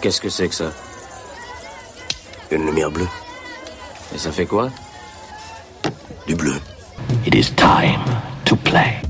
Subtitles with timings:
[0.00, 0.72] Qu'est-ce que c'est que ça
[2.50, 3.08] Une lumière bleue.
[4.14, 4.70] Et ça fait quoi
[6.26, 6.54] Du bleu.
[7.26, 8.00] It is time
[8.46, 9.02] to play.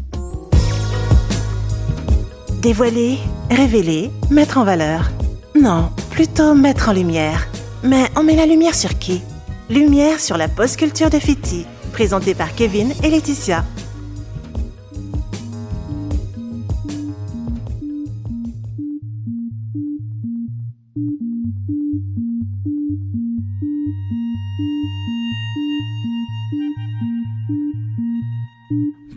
[2.60, 3.18] Dévoiler,
[3.50, 5.10] révéler, mettre en valeur.
[5.54, 7.46] Non, plutôt mettre en lumière.
[7.84, 9.22] Mais on met la lumière sur qui?
[9.68, 13.64] Lumière sur la post-culture de Fiti, présentée par Kevin et Laetitia.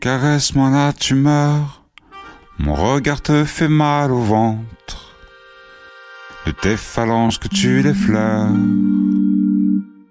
[0.03, 1.85] Caresse-moi là, tu meurs.
[2.59, 5.15] Mon regard te fait mal au ventre.
[6.45, 8.51] De tes phalanges que tu l'effleures.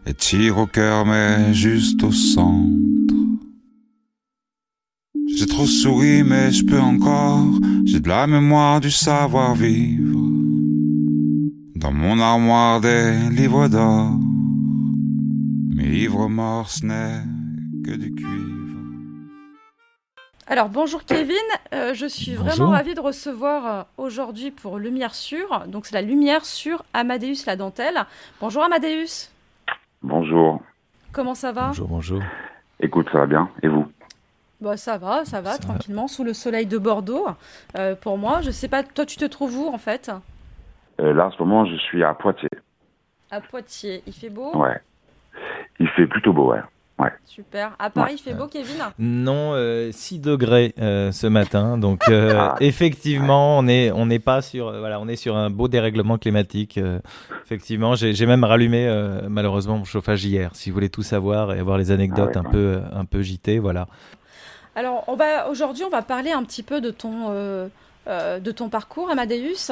[0.06, 3.14] Et tire au cœur, mais juste au centre.
[5.36, 7.45] J'ai trop souri, mais je peux encore.
[7.84, 10.20] J'ai de la mémoire du savoir-vivre.
[11.77, 14.19] Dans mon armoire des livres d'or.
[15.69, 17.24] Mes livres morts, ce n'est
[17.84, 18.61] que du cuivre.
[20.53, 21.34] Alors bonjour Kevin,
[21.72, 25.62] Euh, je suis vraiment ravie de recevoir euh, aujourd'hui pour Lumière Sûre.
[25.67, 28.05] Donc c'est la lumière sur Amadeus la dentelle.
[28.39, 29.30] Bonjour Amadeus,
[30.03, 30.61] Bonjour.
[31.11, 31.69] comment ça va?
[31.69, 32.23] Bonjour, bonjour.
[32.80, 33.91] Écoute, ça va bien Et vous?
[34.61, 35.58] Bah ça va, ça va, Ça va.
[35.58, 37.28] tranquillement, sous le soleil de Bordeaux.
[37.78, 40.11] Euh, pour moi, je sais pas, toi tu te trouves où en fait?
[41.00, 42.50] Euh, Là, en ce moment, je suis à Poitiers.
[43.30, 44.55] À Poitiers, il fait beau?
[44.55, 44.78] Ouais.
[45.80, 46.61] Il fait plutôt beau, ouais.
[47.25, 47.72] Super.
[47.78, 52.34] À Paris, il fait beau Kevin Non, euh, 6 degrés euh, ce matin, donc euh,
[52.39, 52.56] Ah.
[52.61, 56.19] effectivement, on est on n'est pas sur euh, voilà, on est sur un beau dérèglement
[56.19, 56.78] climatique.
[56.78, 56.98] euh,
[57.45, 60.50] effectivement, j'ai même rallumé euh, malheureusement mon chauffage hier.
[60.55, 62.50] Si vous voulez tout savoir et avoir les anecdotes Ah un ouais.
[62.50, 63.86] peu un peu JT, voilà.
[64.75, 67.69] Alors, on va aujourd'hui, on va parler un petit peu de ton, euh,
[68.08, 69.70] euh, de ton parcours, Amadeus.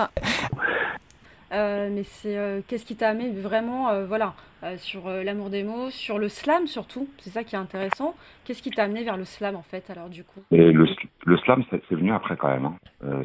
[1.52, 4.34] Euh, mais c'est euh, qu'est-ce qui t'a amené vraiment, euh, voilà,
[4.76, 7.08] sur l'amour des mots, sur le slam surtout.
[7.18, 8.14] C'est ça qui est intéressant.
[8.44, 10.40] Qu'est-ce qui t'a amené vers le slam en fait, alors du coup?
[10.52, 10.86] Et le,
[11.24, 12.66] le slam, c'est venu après quand même.
[12.66, 12.76] hein.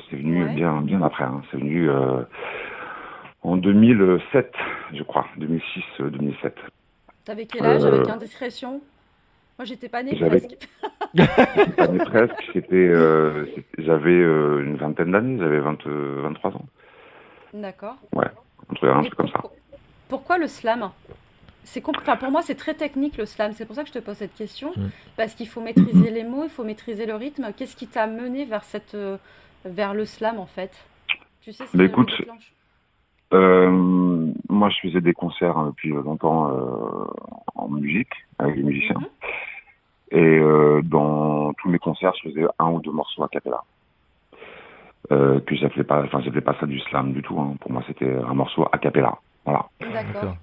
[0.09, 0.53] C'est venu Ouais.
[0.53, 1.25] bien, bien après.
[1.25, 1.41] hein.
[1.51, 1.89] C'est venu
[3.43, 4.53] en 2007,
[4.93, 5.27] je crois.
[5.37, 6.55] 2006, euh, 2007.
[7.25, 8.81] T'avais quel âge avec indiscrétion?
[9.59, 10.57] Moi, j'étais pas née presque.
[11.77, 12.51] Pas né presque.
[13.77, 15.37] J'avais euh, une vingtaine d'années.
[15.39, 16.65] J'avais 20, euh, 23 ans.
[17.61, 17.95] D'accord.
[18.15, 19.41] Un truc, un Et truc comme ça.
[20.09, 20.91] pourquoi, le slam?
[21.63, 23.53] C'est enfin, pour moi, c'est très technique le slam.
[23.53, 24.71] C'est pour ça que je te pose cette question.
[24.75, 24.89] Mm.
[25.17, 27.47] Parce qu'il faut maîtriser les mots, il faut maîtriser le rythme.
[27.57, 29.17] Qu'est-ce qui t'a mené vers, cette, euh,
[29.63, 30.71] vers le slam en fait?
[31.41, 32.11] Tu sais, c'est Mais le écoute.
[33.33, 33.71] Euh,
[34.49, 37.05] moi, je faisais des concerts hein, depuis longtemps euh,
[37.55, 38.99] en musique avec des musiciens.
[38.99, 39.07] Mhm.
[40.11, 43.63] Et euh, dans tous mes concerts, je faisais un ou deux morceaux a cappella.
[45.11, 47.39] Euh, que j'appelais pas, enfin, j'appelais pas ça du slam du tout.
[47.39, 47.55] hein.
[47.61, 49.13] Pour moi, c'était un morceau a cappella.
[49.45, 49.65] Voilà.
[49.79, 50.35] D'accord.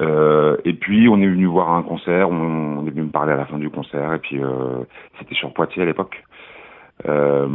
[0.00, 2.30] Euh, et puis, on est venu voir un concert.
[2.30, 4.14] On, on est venu me parler à la fin du concert.
[4.14, 4.84] Et puis, euh,
[5.18, 6.22] c'était sur Poitiers à l'époque.
[7.06, 7.48] Euh,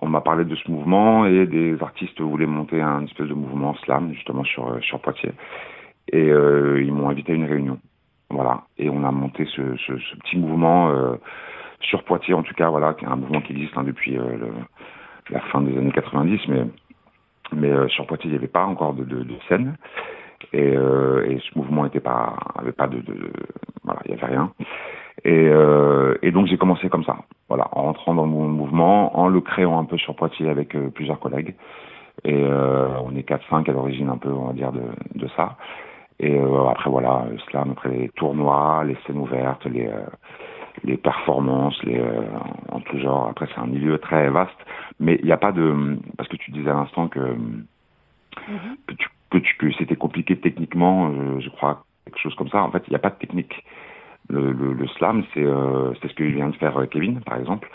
[0.00, 3.74] on m'a parlé de ce mouvement et des artistes voulaient monter un espèce de mouvement
[3.84, 5.32] slam justement sur euh, sur Poitiers.
[6.12, 7.78] Et euh, ils m'ont invité à une réunion.
[8.30, 8.62] Voilà.
[8.78, 11.16] Et on a monté ce, ce, ce petit mouvement euh,
[11.80, 12.68] sur Poitiers en tout cas.
[12.70, 14.52] Voilà, qui est un mouvement qui existe hein, depuis euh, le-
[15.30, 16.64] la fin des années 90, mais
[17.52, 19.76] mais euh, sur Poitiers il n'y avait pas encore de, de, de scène.
[20.52, 23.30] Et, euh, et ce mouvement était pas avait pas de, de
[23.84, 24.52] voilà il y avait rien.
[25.24, 27.16] Et, euh, et donc j'ai commencé comme ça.
[27.48, 30.90] Voilà en rentrant dans mon mouvement en le créant un peu sur Poitiers avec euh,
[30.90, 31.54] plusieurs collègues.
[32.24, 34.82] Et euh, on est quatre cinq à l'origine un peu on va dire de,
[35.14, 35.56] de ça.
[36.18, 39.88] Et euh, après voilà slam après les tournois les scènes ouvertes les
[40.84, 42.22] les performances les euh,
[42.70, 44.58] en tout genre après c'est un milieu très vaste
[45.00, 47.20] mais il n'y a pas de parce que tu disais à l'instant que
[48.48, 48.76] Mhm.
[48.86, 52.62] que, tu, que, tu- que c'était compliqué techniquement, euh, je crois, quelque chose comme ça.
[52.62, 53.64] En fait, il n'y a pas de technique.
[54.28, 57.38] Le, le, le slam, c'est euh, c'est ce que vient de faire euh, Kevin, par
[57.38, 57.68] exemple.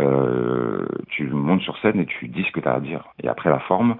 [0.00, 3.04] Euh, tu montes sur scène et tu dis ce que tu as à dire.
[3.22, 3.96] Et après, la forme,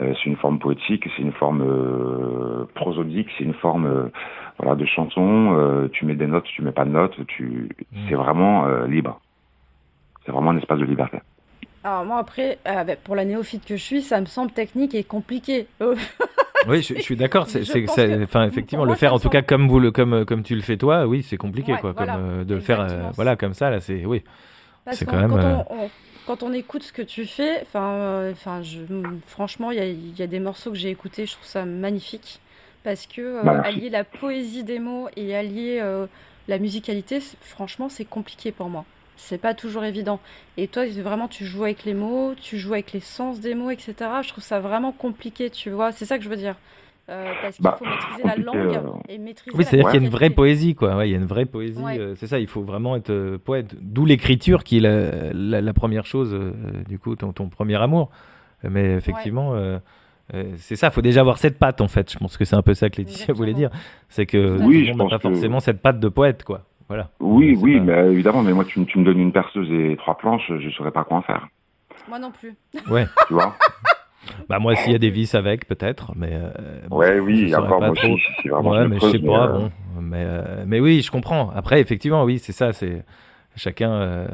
[0.00, 4.08] c'est une forme poétique, c'est une forme euh, prosodique, c'est une forme euh,
[4.58, 5.54] voilà, de chanson.
[5.56, 7.16] Euh, tu mets des notes, tu mets pas de notes.
[7.26, 7.68] Tu...
[8.08, 9.20] C'est vraiment euh, libre.
[10.24, 11.18] C'est vraiment un espace de liberté.
[11.84, 15.04] Alors moi après, euh, pour la néophyte que je suis, ça me semble technique et
[15.04, 15.66] compliqué.
[15.80, 15.94] Euh,
[16.66, 17.46] Oui, je, je suis d'accord.
[17.46, 17.62] C'est,
[18.24, 20.60] enfin, effectivement, moi, le faire en tout cas comme vous le comme comme tu le
[20.60, 23.36] fais toi, oui, c'est compliqué Ouais, quoi, voilà, comme euh, de le faire, euh, voilà,
[23.36, 24.24] comme ça là, c'est oui.
[24.84, 25.90] Parce C'est quand même, quand, euh, on, on-
[26.28, 28.60] quand on écoute ce que tu fais, enfin, euh, enfin,
[29.26, 31.64] franchement, il y a, il y a des morceaux que j'ai écoutés, je trouve ça
[31.64, 32.40] magnifique.
[32.84, 36.06] Parce que euh, Bah, allier la poésie des mots et allier euh,
[36.46, 38.84] la musicalité, franchement, c'est compliqué pour moi.
[39.16, 40.20] c'est pas toujours évident.
[40.58, 43.70] Et toi, vraiment, tu joues avec les mots, tu joues avec les sens des mots,
[43.70, 43.94] etc.
[44.22, 45.92] Je trouve ça vraiment compliqué, tu vois.
[45.92, 46.56] C'est ça que je veux dire.
[47.10, 50.00] Euh, parce qu'il Bah, faut maîtriser la langue euh, et maîtriser Oui, la c'est-à-dire qu'il
[50.00, 50.96] y a une vraie poésie, quoi.
[50.96, 51.82] Ouais, il y a une vraie poésie.
[51.82, 51.98] Ouais.
[51.98, 53.74] euh, c'est ça, il faut vraiment être euh, poète.
[53.80, 56.52] D'où l'écriture qui est la, la- la première chose, euh,
[56.86, 58.10] du coup, ton, ton premier amour.
[58.62, 59.78] Mais effectivement, euh,
[60.34, 62.12] euh, c'est ça, il faut déjà avoir cette patte, en fait.
[62.12, 63.70] Je pense que c'est un peu ça que Laetitia voulait dire.
[64.10, 66.08] C'est que Oui, tout je le monde n'a pense pas que- forcément cette patte de
[66.08, 66.62] poète, quoi.
[66.88, 67.08] Voilà.
[67.20, 70.46] Oui, oui, pas- mais évidemment, mais moi, tu me donnes une perceuse et trois planches,
[70.48, 71.48] je ne saurais pas quoi en faire.
[72.08, 72.54] Moi non plus.
[72.90, 73.06] Ouais.
[73.28, 73.54] Tu vois?
[74.48, 76.12] Bah, moi, s'il y a des vis avec, peut-être.
[76.16, 76.30] Mais.
[76.32, 76.50] euh,
[76.90, 78.16] Ouais, oui, je encore, moi trop.
[78.42, 79.70] c'est vraiment Ouais, je mais je creuse, sais mais, pas, euh, bon.
[80.00, 81.50] Mais, euh, mais oui, je comprends.
[81.50, 83.04] Après, effectivement, oui, c'est ça, c'est
[83.56, 84.26] chacun euh,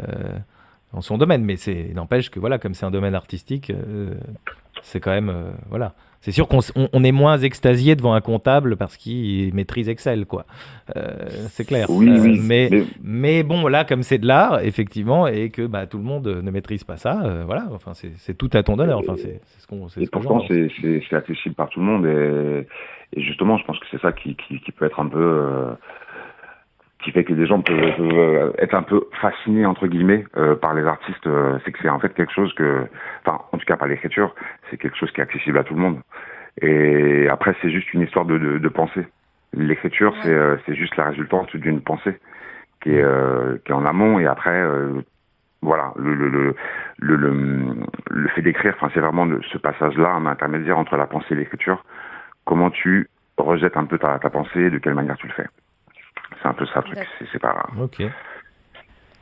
[0.92, 1.44] dans son domaine.
[1.44, 4.14] Mais c'est n'empêche que, voilà, comme c'est un domaine artistique, euh,
[4.84, 5.94] c'est quand même, euh, voilà.
[6.20, 9.90] C'est sûr qu'on s- on, on est moins extasié devant un comptable parce qu'il maîtrise
[9.90, 10.46] Excel, quoi.
[10.96, 11.12] Euh,
[11.50, 11.86] c'est clair.
[11.90, 15.66] Oui, Euh, oui, mais, mais- mais bon, là, comme c'est de l'art, effectivement, et que
[15.66, 18.78] bah, tout le monde ne maîtrise pas ça, euh, voilà, enfin, c'est tout à ton
[18.78, 19.00] honneur.
[19.00, 22.06] Enfin, c'est ce qu'on Et ce pourtant, c'est accessible par tout le monde.
[22.06, 22.66] Et,
[23.18, 25.74] et justement, je pense que c'est ça qui, qui, qui peut être un peu.
[27.04, 30.74] Qui fait que les gens peuvent, peuvent, être un peu fascinés, entre guillemets, euh, par
[30.74, 31.26] les artistes.
[31.26, 32.86] euh, c'est que c'est en fait quelque chose que.
[33.24, 34.34] Enfin, en tout cas, par l'écriture,
[34.70, 36.00] c'est quelque chose qui est accessible à tout le monde.
[36.62, 39.06] Et après, c'est juste une histoire de, de, de pensée.
[39.52, 42.18] L'écriture, c'est euh, c'est juste la résultante d'une pensée
[42.82, 44.18] qui est, euh, qui est en amont.
[44.18, 44.50] Et après.
[44.62, 45.02] euh,
[45.62, 46.54] voilà, le, le, le,
[46.98, 47.16] le,
[48.10, 51.82] le, fait d'écrire, enfin, c'est vraiment ce passage-là, un intermédiaire entre la pensée et l'écriture.
[52.44, 53.08] Comment tu
[53.38, 55.46] rejettes un peu ta, ta pensée, de quelle manière tu le fais?
[56.44, 56.94] C'est un peu ça le truc.
[56.96, 57.14] D'accord.
[57.18, 57.66] C'est c'est pas.
[57.80, 58.02] Ok.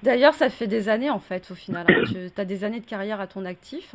[0.03, 1.87] D'ailleurs, ça fait des années en fait, au final.
[1.89, 2.03] hein.
[2.05, 3.95] Tu as des années de carrière à ton actif,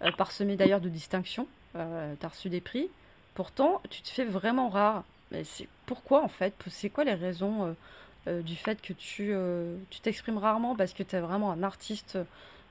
[0.00, 1.46] euh, parsemé d'ailleurs de distinctions.
[1.76, 2.88] Euh, tu as reçu des prix.
[3.34, 5.04] Pourtant, tu te fais vraiment rare.
[5.32, 6.54] Mais c'est pourquoi en fait?
[6.68, 7.72] C'est quoi les raisons euh,
[8.28, 11.62] euh, du fait que tu euh, tu t'exprimes rarement parce que tu es vraiment un
[11.62, 12.18] artiste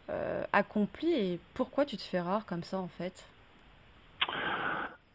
[0.09, 1.13] euh, accompli?
[1.13, 3.23] Et pourquoi tu te fais rare comme ça en fait?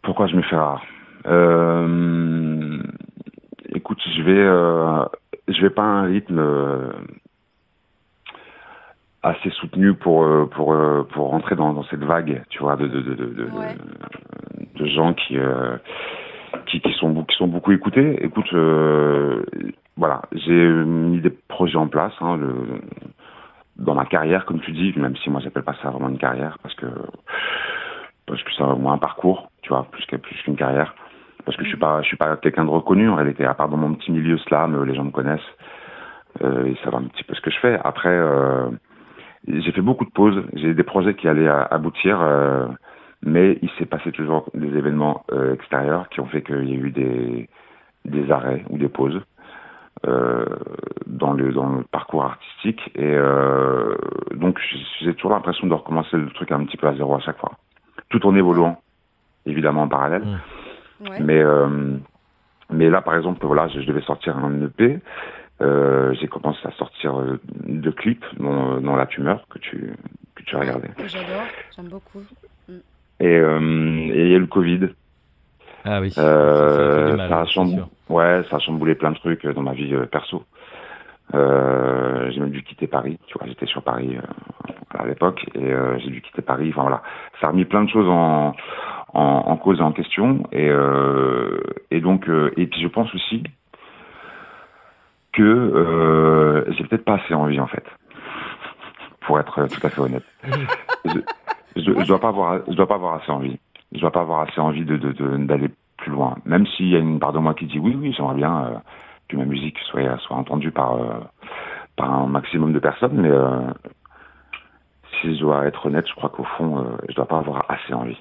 [0.03, 0.85] Pourquoi je me fais rare?
[1.27, 2.56] Euh,
[4.27, 5.05] vais, euh,
[5.49, 6.91] je vais pas à un rythme euh,
[9.23, 10.75] assez soutenu pour euh, pour
[11.13, 13.75] pour rentrer dans, dans cette vague, tu vois, de de de de, de, Ouais.
[14.75, 15.77] de gens qui euh,
[16.67, 18.25] qui, qui sont qui sont beaucoup écoutés.
[18.25, 19.43] Écoute, euh,
[19.97, 22.81] voilà, j'ai mis des projets en place hein, le-
[23.77, 26.59] dans ma carrière, comme tu dis, même si moi j'appelle pas ça vraiment une carrière
[26.63, 26.87] parce que
[28.27, 30.95] parce que c'est un parcours, tu vois, plus que plus qu'une carrière.
[31.47, 33.69] Parce que je suis pas je suis pas quelqu'un de reconnu en réalité, à part
[33.69, 35.41] dans mon petit milieu slam, euh, les gens me connaissent.
[36.43, 37.79] Euh, ils savent un petit peu ce que je fais.
[37.83, 38.69] Après, euh,
[39.49, 40.43] j'ai fait beaucoup de pauses.
[40.55, 42.67] J'ai des projets qui allaient aboutir, euh,
[43.23, 46.91] mais il s'est passé toujours des événements extérieurs qui ont fait qu'il y a eu
[46.91, 47.49] des,
[48.05, 49.21] des arrêts ou des pauses
[51.07, 52.81] dans le dans le parcours artistique.
[52.97, 53.17] Et
[54.35, 54.61] donc
[55.01, 57.53] j'ai toujours l'impression de recommencer le truc un petit peu à zéro à chaque fois,
[58.11, 58.79] tout en évoluant
[59.47, 60.25] évidemment en parallèle.
[61.01, 61.21] Ouais.
[61.21, 61.99] Mais euh,
[62.71, 64.99] mais là, par exemple, voilà, je, je devais sortir un EP.
[65.63, 69.95] Euh, j'ai commencé à sortir euh, deux clips, dont, dont La Tumeur, que tu,
[70.35, 70.89] que tu as regardé.
[71.07, 72.23] J'adore, j'aime beaucoup.
[73.21, 74.89] Et euh, et il y a eu le Covid.
[75.85, 76.13] Ah oui.
[76.19, 79.73] Euh, ça du mal, ça, a ouais, ça a chamboulé plein de trucs dans ma
[79.73, 80.45] vie euh, perso.
[81.35, 83.19] Euh, j'ai même dû quitter Paris.
[83.27, 86.69] Tu vois, j'étais sur Paris euh, à l'époque et euh, j'ai dû quitter Paris.
[86.73, 87.03] Enfin voilà,
[87.41, 88.55] ça a remis plein de choses en,
[89.13, 90.45] en, en cause et en question.
[90.53, 90.71] Et,
[91.91, 93.43] et donc, et puis je pense aussi
[95.33, 97.85] que j'ai peut-être pas assez envie en fait,
[99.27, 100.25] pour être tout à fait honnête.
[101.05, 101.11] je,
[101.77, 103.59] je, je dois pas avoir, je dois pas avoir assez envie.
[103.93, 106.37] Je dois pas avoir assez envie de de- de- d'aller plus loin.
[106.45, 108.75] Même s'il y a une part de moi qui dit oui, oui, j'aimerais bien euh,
[109.29, 111.21] que ma musique soit soit entendue par euh,
[111.97, 113.61] par un maximum de personnes, mais euh,
[115.21, 117.93] si je dois être honnête, je crois qu'au fond, euh, je dois pas avoir assez
[117.95, 118.19] envie.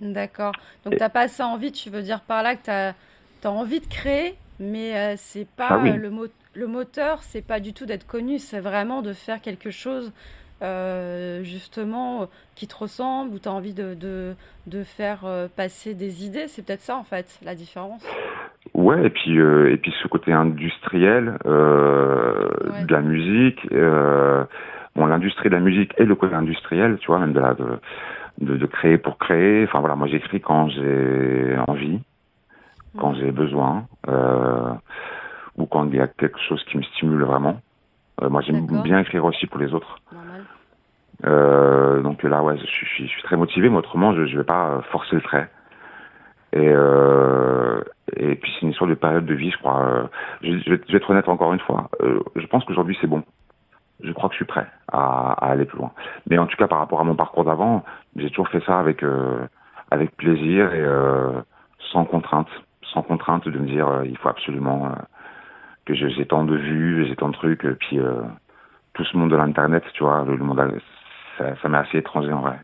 [0.00, 0.52] D'accord.
[0.84, 2.94] Donc t'as pas assez envie, tu veux dire par là que t'as
[3.44, 5.92] as envie de créer, mais c'est pas Ah oui.
[5.92, 9.70] le, mo- le moteur, c'est pas du tout d'être connu, c'est vraiment de faire quelque
[9.70, 10.12] chose
[11.42, 14.34] justement qui te ressemble, ou t'as envie de, de,
[14.66, 15.26] de faire
[15.56, 18.02] passer des idées, c'est peut-être ça en fait, la différence.
[18.72, 22.84] Ouais, et puis euh, et puis ce côté industriel euh, Ouais.
[22.84, 24.44] de la musique, euh,
[24.96, 27.66] bon l'industrie de la musique et le côté industriel, tu vois, même de la de,
[28.40, 29.64] de, de créer pour créer.
[29.64, 32.00] Enfin voilà, moi j'écris quand j'ai envie,
[32.98, 33.84] quand j'ai besoin,
[35.56, 37.60] ou quand il y a quelque chose qui me stimule vraiment.
[38.22, 39.98] Moi j'aime bien écrire aussi pour les autres.
[41.22, 45.14] Donc là, ouais, je suis, je très motivé, mais autrement, je, je vais pas forcer
[45.16, 45.48] le trait.
[46.52, 47.33] Et, euh,
[48.16, 49.84] et puis c'est une histoire de période de vie, je crois.
[49.86, 50.04] Euh,
[50.42, 51.90] Je, vais, être honnête encore une fois.
[52.02, 53.22] Euh, je pense qu'aujourd'hui c'est bon.
[54.02, 55.92] je crois que je suis prêt à, aller plus loin.
[56.28, 57.84] Mais en tout cas, par rapport à mon parcours d'avant,
[58.16, 59.46] j'ai toujours fait ça avec euh,
[59.90, 60.84] avec plaisir et
[61.92, 62.48] sans contrainte,
[62.92, 64.92] sans contrainte de me dire il faut absolument
[65.84, 68.00] que j'ai tant de vues, j'ai tant de trucs, et puis
[68.94, 70.80] tout ce monde de l'internet, tu vois, le, monde,
[71.38, 72.58] ça m'est assez étranger en vrai.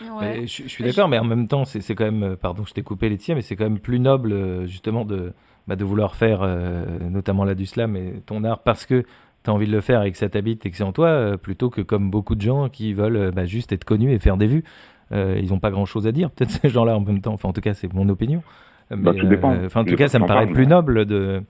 [0.00, 0.46] Ouais.
[0.46, 3.08] Je, je, suis d'accord, mais en même temps, c'est quand même, pardon, je t'ai coupé
[3.08, 5.32] les tiens, mais c'est quand même plus noble justement de,
[5.66, 9.04] bah, de vouloir faire, euh, notamment là du slam et ton art, parce que
[9.42, 11.08] tu as envie de le faire et que ça t'habite et que c'est en toi,
[11.08, 14.20] euh, plutôt que comme beaucoup de gens qui veulent euh, bah, juste être connus et
[14.20, 14.62] faire des vues.
[15.10, 17.32] ils n'ont pas grand chose à dire, peut-être ces gens-là en même temps.
[17.32, 18.44] Enfin, en tout cas, c'est mon opinion.
[18.92, 19.56] Bah, tout dépend.
[19.64, 21.42] Enfin, en tout cas, ça me paraît plus noble de.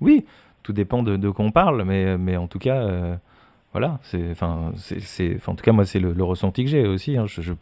[0.00, 0.24] Oui,
[0.62, 3.18] tout dépend de, de quoi on parle, mais, mais en tout cas,
[3.74, 3.98] voilà.
[4.04, 7.18] C'est, enfin, c'est, en tout cas, moi, c'est le, ressenti que j'ai aussi.
[7.18, 7.26] Hein.
[7.26, 7.52] Je, je,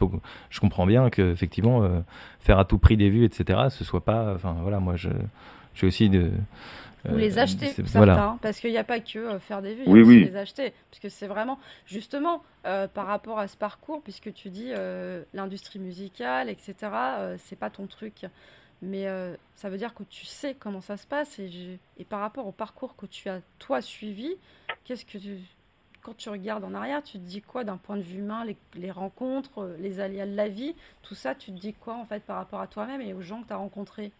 [0.50, 1.82] je, comprends bien que effectivement,
[2.38, 4.32] faire à tout prix des vues, etc., ce soit pas.
[4.34, 5.08] Enfin, voilà, moi, je,
[5.74, 6.30] j'ai aussi de
[7.10, 8.38] ou les euh, acheter, certains, voilà.
[8.42, 10.16] parce qu'il n'y a pas que euh, faire des vues, il oui, y a aussi
[10.16, 10.24] oui.
[10.24, 10.72] les acheter.
[10.90, 15.22] Parce que c'est vraiment, justement, euh, par rapport à ce parcours, puisque tu dis euh,
[15.34, 18.26] l'industrie musicale, etc., euh, c'est pas ton truc.
[18.82, 21.38] Mais euh, ça veut dire que tu sais comment ça se passe.
[21.38, 24.30] Et, et par rapport au parcours que tu as, toi, suivi,
[24.84, 25.38] qu'est-ce que tu,
[26.02, 28.56] quand tu regardes en arrière, tu te dis quoi d'un point de vue humain, les,
[28.74, 32.24] les, rencontres, les aléas de la vie, tout ça, tu te dis quoi en fait
[32.24, 34.12] par rapport à toi-même et aux gens que tu as rencontrés?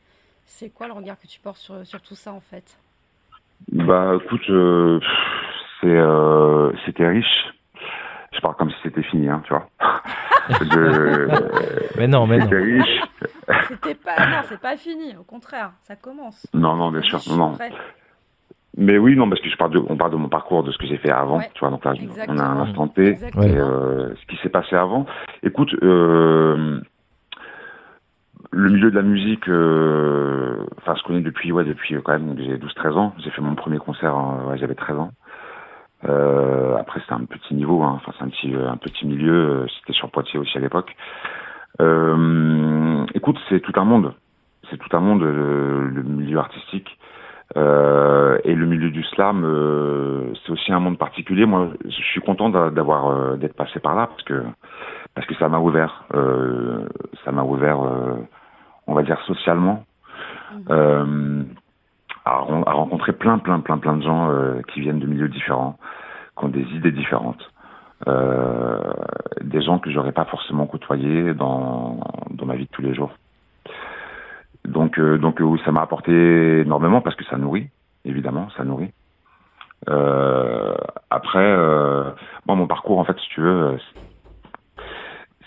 [0.45, 2.79] C'est quoi le regard que tu portes sur, sur tout ça en fait?
[3.71, 5.01] Bah écoute, euh,
[5.81, 7.53] c'est euh, c'était riche.
[8.33, 9.69] Je parle comme si c'était fini, hein, tu vois.
[10.61, 11.29] De,
[11.97, 12.45] mais non, mais non.
[12.45, 13.01] C'était riche.
[13.69, 15.17] C'était pas, non, c'est pas fini.
[15.17, 16.49] Au contraire, ça commence.
[16.53, 17.57] Non, non, bien sûr, non.
[18.77, 20.79] Mais oui, non, parce que je parle de, on parle de mon parcours, de ce
[20.79, 21.71] que j'ai fait avant, ouais, tu vois.
[21.71, 22.37] Donc là, exactement.
[22.37, 25.05] on a un instant T, et, euh, ce qui s'est passé avant.
[25.43, 26.81] Écoute, euh,
[28.51, 32.57] le milieu de la musique, euh, enfin, je connais depuis, ouais, depuis quand même, j'ai
[32.57, 33.15] 12-13 ans.
[33.19, 34.17] J'ai fait mon premier concert,
[34.49, 35.11] ouais, j'avais 13 ans.
[36.09, 37.95] Euh, après, c'était un petit niveau, hein.
[37.97, 39.67] enfin, c'est un petit, un petit milieu.
[39.79, 40.97] C'était sur Poitiers aussi à l'époque.
[41.81, 44.15] Euh, écoute, c'est tout un monde.
[44.71, 46.99] C'est tout un monde, le, le milieu artistique.
[47.57, 51.45] Euh, et le milieu du slam, euh, c'est aussi un monde particulier.
[51.45, 54.43] Moi, je suis content d'avoir euh, d'être passé par là parce que
[55.15, 56.05] parce que ça m'a ouvert,
[57.23, 57.81] ça m'a ouvert,
[58.87, 59.85] on va dire socialement,
[60.55, 61.43] mmh.
[62.25, 64.31] à, à, rencontrer plein, plein, plein, plein de gens
[64.73, 65.77] qui viennent de milieux différents,
[66.39, 67.47] qui ont des idées différentes.
[68.07, 73.13] des gens que j'aurais pas forcément côtoyés dans, dans ma vie de tous les jours.
[74.73, 77.69] Donc, euh, donc oui, ça m'a apporté énormément parce que ça nourrit,
[78.05, 78.91] évidemment, ça nourrit.
[79.91, 80.75] Euh,
[81.11, 82.11] après, euh,
[82.47, 83.77] moi, mon parcours, en fait, si tu veux,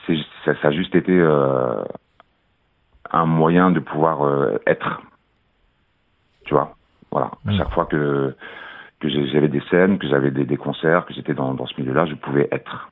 [0.05, 1.83] c'est, ça, ça, a juste été euh,
[3.11, 5.01] un moyen de pouvoir euh, être.
[6.45, 6.75] Tu vois,
[7.11, 7.31] voilà.
[7.47, 8.35] À chaque fois que
[8.99, 12.05] que j'avais des scènes, que j'avais des, des, concerts, que j'étais dans, dans ce milieu-là,
[12.05, 12.89] je pouvais être,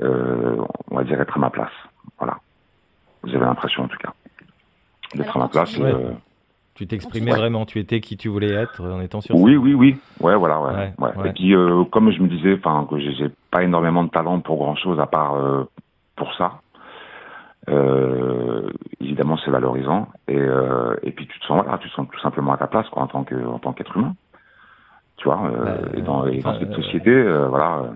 [0.00, 0.56] euh,
[0.90, 1.72] on va dire, être à ma place.
[2.18, 2.38] Voilà.
[3.24, 4.14] J'avais l'impression, en tout cas
[5.14, 5.76] d'être à ma place.
[5.78, 5.92] Ouais.
[5.92, 6.12] Euh...
[6.74, 7.38] Tu t'exprimais ouais.
[7.38, 9.96] vraiment, tu étais qui tu voulais être en étant sur Oui, oui, oui.
[10.20, 10.92] Ouais, voilà, ouais.
[10.96, 11.28] ouais.
[11.28, 14.58] Et puis, euh, comme je me disais, enfin, que j'ai pas énormément de talent pour
[14.58, 15.64] grand chose à part euh,
[16.14, 16.60] pour ça.
[17.68, 20.08] Euh, évidemment, c'est valorisant.
[20.28, 22.68] Et, euh, et puis, tu te sens, voilà, tu te sens tout simplement à ta
[22.68, 24.14] place, quoi, en tant que, en tant qu'être humain.
[25.16, 27.90] Tu vois, euh, bah, et dans, et dans cette société, euh, voilà.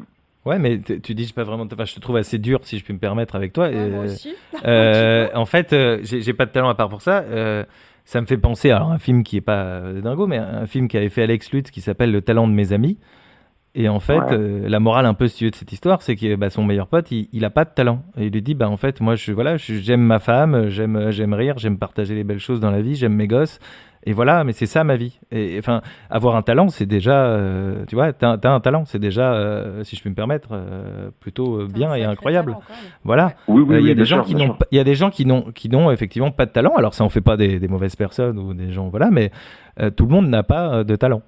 [0.45, 1.67] Ouais, mais tu dis pas vraiment.
[1.73, 3.69] Enfin, je te trouve assez dur, si je puis me permettre, avec toi.
[3.69, 4.35] Ouais, euh, moi aussi.
[4.65, 7.19] euh, en fait, euh, j'ai pas de talent à part pour ça.
[7.21, 7.65] Euh,
[8.05, 10.97] ça me fait penser à un film qui est pas dingo, mais un film qui
[10.97, 12.99] avait fait Alex Lutz qui s'appelle Le talent de mes amis.
[13.75, 14.69] Et en fait, ouais.
[14.69, 17.29] la morale un peu si de cette histoire, c'est que bah, son meilleur pote, il,
[17.33, 18.03] il a pas de talent.
[18.19, 21.33] Et il lui dit, bah en fait, moi, je voilà, j'aime ma femme, j'aime, j'aime
[21.33, 23.61] rire, j'aime partager les belles choses dans la vie, j'aime mes gosses.
[24.05, 25.19] Et voilà, mais c'est ça ma vie.
[25.31, 25.81] Et enfin,
[26.11, 29.85] avoir un talent, c'est déjà, euh, tu vois, t'as as un talent, c'est déjà, euh,
[29.85, 32.57] si je puis me permettre, euh, plutôt bien et incroyable.
[33.05, 33.35] Voilà.
[33.49, 35.25] Il oui, oui, y a des gens qui n'ont, il y a des gens qui
[35.25, 36.75] n'ont, qui n'ont effectivement pas de talent.
[36.77, 39.31] Alors ça en fait pas des, des mauvaises personnes ou des gens, voilà, mais
[39.97, 41.23] tout le monde n'a pas de talent.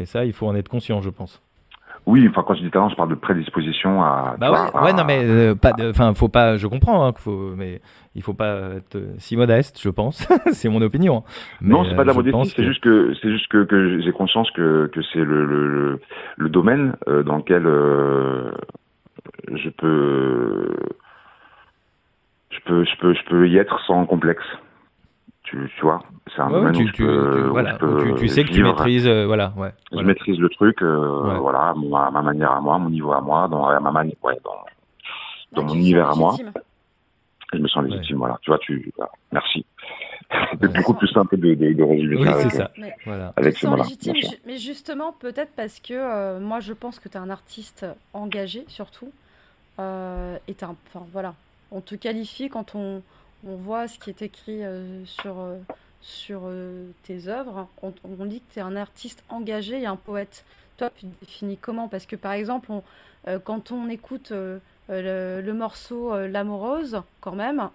[0.00, 1.42] et ça, il faut en être conscient, je pense.
[2.06, 4.36] Oui, enfin quand je dis talent, je parle de prédisposition à.
[4.38, 4.84] Bah ouais, à...
[4.84, 7.80] ouais, non mais euh, pas enfin faut pas, je comprends, hein, qu'il faut, mais
[8.14, 10.28] il faut pas être si modeste, je pense.
[10.52, 11.24] c'est mon opinion.
[11.60, 12.68] Mais, non, c'est pas de la euh, modestie, c'est que...
[12.68, 16.00] juste que c'est juste que, que j'ai conscience que que c'est le, le
[16.36, 18.52] le domaine euh, dans lequel euh,
[19.52, 20.76] je peux
[22.50, 24.46] je peux je peux je peux y être sans complexe.
[25.46, 26.02] Tu, tu vois,
[26.34, 28.28] c'est un ouais, domaine tu, où tu, peux, tu, voilà, où je peux tu, tu
[28.28, 29.72] sais que tu maîtrises, euh, voilà, ouais.
[29.90, 30.08] Je voilà.
[30.08, 31.38] maîtrise le truc, euh, ouais.
[31.38, 34.16] voilà, mon, à ma manière à moi, mon niveau à moi, dans à ma manière,
[34.24, 34.50] ouais, dans,
[35.52, 36.34] dans Ouais, mon univers à moi.
[37.52, 38.38] je me sens légitime, voilà.
[38.42, 39.12] Tu vois, tu, voilà.
[39.30, 39.64] merci.
[40.50, 42.70] C'était beaucoup plus simple de, de, de résumer Oui, ça c'est avec, ça.
[42.78, 43.32] Mais- Voilà.
[43.36, 44.14] avec ce légitime,
[44.46, 48.64] mais justement, peut-être parce que euh, moi, je pense que tu es un artiste engagé,
[48.66, 49.12] surtout.
[49.78, 51.34] Euh, et un- enfin, voilà,
[51.70, 53.02] on te qualifie quand on,
[53.46, 55.56] on voit ce qui est écrit euh, sur, euh,
[56.00, 57.68] sur euh, tes œuvres.
[57.82, 60.44] On, on dit que tu es un artiste engagé et un poète.
[60.76, 61.88] Toi, tu te définis comment?
[61.88, 62.82] Parce que, par exemple, on-
[63.44, 67.70] quand on écoute le, le morceau L'amoureuse, quand même,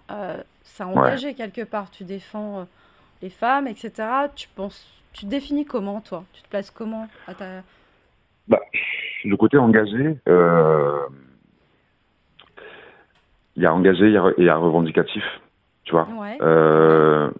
[0.62, 1.90] c'est engagé quelque part.
[1.90, 2.66] Tu défends
[3.20, 3.92] les femmes, etc.
[4.34, 6.24] Tu penses, tu te définis comment, toi?
[6.32, 7.62] Tu te places comment à ta...
[8.48, 8.60] Bah,
[9.24, 11.06] le côté engagé, euh,
[13.56, 15.22] il y a engagé et il y a revendicatif,
[15.92, 16.08] tu vois.
[16.18, 16.38] Ouais.
[16.40, 17.30] Euh,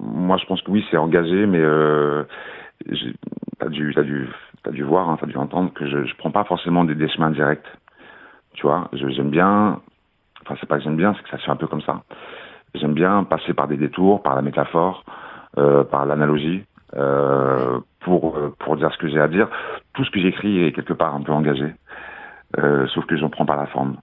[0.00, 2.24] moi, je pense que oui, c'est engagé, mais euh,
[3.60, 6.84] t'as dû, t'as dû, voir, hein, t'as dû entendre que je, je prends pas forcément
[6.84, 7.64] des, des chemins directs,
[8.54, 8.88] tu vois.
[8.92, 9.80] J'aime bien,
[10.42, 12.02] enfin c'est pas que j'aime bien, c'est que ça se fait un peu comme ça.
[12.74, 15.04] J'aime bien passer par des détours, par la métaphore,
[15.56, 16.64] euh, par l'analogie,
[16.96, 19.48] euh, pour pour dire ce que j'ai à dire.
[19.94, 21.72] Tout ce que j'écris est quelque part un peu engagé,
[22.58, 23.96] euh, sauf que j'en prends pas la forme.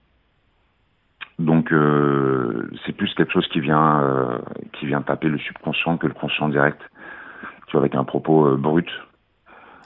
[1.44, 4.38] Donc euh, c'est plus quelque chose qui vient euh,
[4.74, 6.82] qui vient taper le subconscient que le conscient direct.
[7.68, 8.90] Tu vois, avec un propos euh, brut,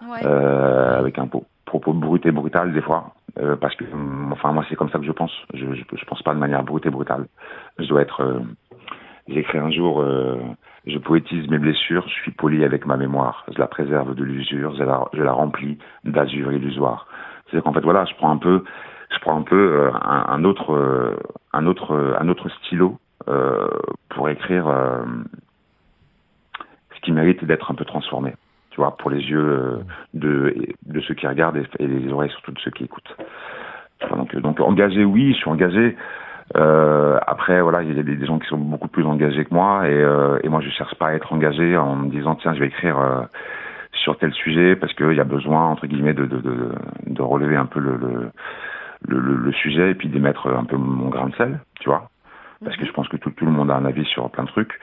[0.07, 0.23] Ouais.
[0.23, 3.13] avec un po- propos brut et brutal des fois,
[3.59, 5.33] parce que hum, enfin moi c'est comme ça que je pense.
[5.53, 7.25] Je, je je pense pas de manière brute et brutale.
[7.79, 8.41] Je dois être.
[9.27, 10.03] J'ai écrit un jour.
[10.85, 14.73] je poétise mes blessures, je suis poli avec ma mémoire, je la préserve de l'usure,
[14.77, 17.07] je la, je la remplis d'azur illusoire.
[17.45, 18.63] C'est-à-dire qu'en fait, voilà, je prends un peu,
[19.13, 20.71] je prends un peu un, un autre,
[21.57, 22.97] un autre, euh, un autre stylo
[23.27, 23.67] euh,
[24.09, 25.03] pour écrire euh,
[26.95, 28.33] ce qui mérite d'être un peu transformé.
[28.71, 29.79] Tu vois, pour les yeux
[30.13, 30.53] de,
[30.85, 33.17] de ceux qui regardent et, les oreilles surtout de ceux qui écoutent.
[34.15, 35.97] Donc, donc engagé, oui, je suis engagé.
[36.53, 39.99] Après, voilà, il y a des, gens qui sont beaucoup plus engagés que moi, et,
[40.43, 43.27] et moi, je cherche pas à être engagé en me disant tiens, je vais écrire
[43.93, 46.71] sur tel sujet parce qu'il y a besoin entre guillemets de, de,
[47.07, 48.29] de, relever un peu le,
[49.07, 51.89] le, le- le sujet et puis d'y mettre un peu mon grain de sel, tu
[51.89, 52.09] vois,
[52.63, 54.49] parce que je pense que tout, tout le monde a un avis sur plein de
[54.49, 54.79] trucs.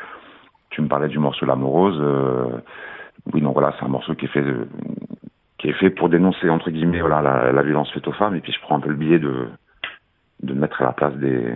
[0.71, 2.59] Tu me parlais du morceau L'Amoureuse, euh,
[3.33, 4.67] oui, donc voilà, c'est un morceau qui est fait de,
[5.58, 8.41] qui est fait pour dénoncer entre guillemets voilà la, la violence faite aux femmes et
[8.41, 9.49] puis je prends un peu le biais de
[10.43, 11.54] de me mettre à la place des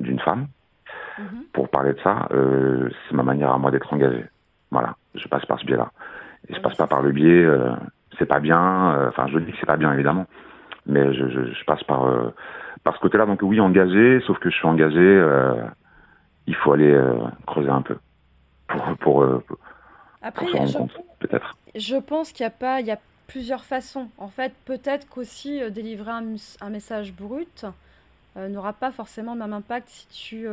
[0.00, 0.46] d'une femme
[1.16, 1.44] Mhm.
[1.52, 2.26] pour parler de ça.
[2.32, 4.24] Euh, c'est ma manière à moi d'être engagé.
[4.72, 5.90] Voilà je passe par ce biais là
[6.48, 7.70] et je passe pas par le biais euh,
[8.18, 10.26] c'est pas bien euh, enfin je dis que c'est pas bien évidemment
[10.86, 12.30] mais je, je, je passe par euh,
[12.82, 15.54] par ce côté là donc oui engagé sauf que je suis engagé euh,
[16.46, 17.16] il faut aller euh,
[17.46, 17.96] creuser un peu
[18.68, 19.58] pour pour, pour
[20.22, 22.98] Après, se rendre je, compte peut-être je pense qu'il y a pas, il y a
[23.26, 24.08] plusieurs façons.
[24.18, 27.66] En fait, peut-être qu'aussi délivrer un, un message brut
[28.36, 30.46] n'aura pas forcément le même impact si tu,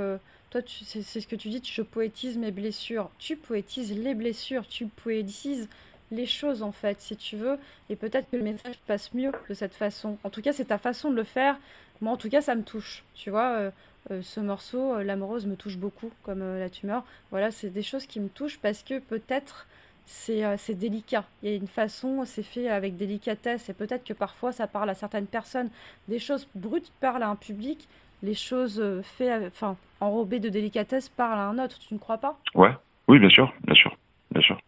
[0.52, 3.10] toi, c'est ce que tu dis, je poétise mes blessures.
[3.18, 5.70] Tu poétises les blessures, tu poétises
[6.12, 7.58] les choses en fait, si tu veux,
[7.90, 10.18] et peut-être que le message passe mieux de cette façon.
[10.24, 11.58] En tout cas, c'est ta façon de le faire.
[12.02, 13.04] Moi, en tout cas, ça me touche.
[13.14, 13.72] Tu vois, euh,
[14.10, 17.04] euh, ce morceau, euh, L'amoureuse, me touche beaucoup, comme euh, la tumeur.
[17.30, 19.68] Voilà, c'est des choses qui me touchent parce que peut-être
[20.06, 21.24] c'est délicat.
[21.42, 24.90] Il y a une façon, c'est fait avec délicatesse et peut-être que parfois ça parle
[24.90, 25.70] à certaines personnes.
[26.10, 27.88] Des choses brutes parlent à un public,
[28.22, 31.80] les choses faites, enfin, enrobées de délicatesse parlent à un autre.
[31.80, 32.38] Tu ne crois pas?
[32.56, 32.72] Ouais,
[33.08, 33.96] oui, bien sûr, bien sûr,
[34.32, 34.60] bien sûr.